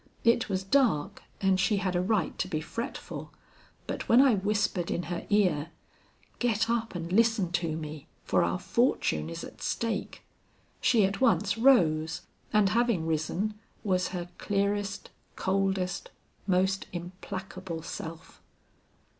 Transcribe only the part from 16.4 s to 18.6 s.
most implacable self.